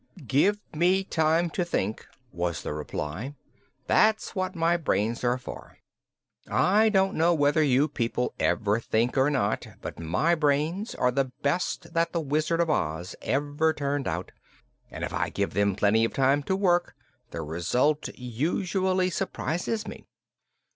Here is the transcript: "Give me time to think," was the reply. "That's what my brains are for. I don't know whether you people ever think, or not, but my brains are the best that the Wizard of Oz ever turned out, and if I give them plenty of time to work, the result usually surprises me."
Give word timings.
"Give 0.25 0.57
me 0.73 1.03
time 1.03 1.51
to 1.51 1.63
think," 1.63 2.07
was 2.31 2.63
the 2.63 2.73
reply. 2.73 3.35
"That's 3.85 4.33
what 4.33 4.55
my 4.55 4.75
brains 4.75 5.23
are 5.23 5.37
for. 5.37 5.77
I 6.49 6.89
don't 6.89 7.13
know 7.13 7.35
whether 7.35 7.61
you 7.61 7.87
people 7.87 8.33
ever 8.39 8.79
think, 8.79 9.15
or 9.15 9.29
not, 9.29 9.67
but 9.79 9.99
my 9.99 10.33
brains 10.33 10.95
are 10.95 11.11
the 11.11 11.31
best 11.43 11.93
that 11.93 12.13
the 12.13 12.19
Wizard 12.19 12.61
of 12.61 12.69
Oz 12.71 13.15
ever 13.21 13.73
turned 13.73 14.07
out, 14.07 14.31
and 14.89 15.03
if 15.03 15.13
I 15.13 15.29
give 15.29 15.53
them 15.53 15.75
plenty 15.75 16.03
of 16.03 16.15
time 16.15 16.41
to 16.49 16.55
work, 16.55 16.95
the 17.29 17.43
result 17.43 18.07
usually 18.17 19.11
surprises 19.11 19.85
me." 19.87 20.07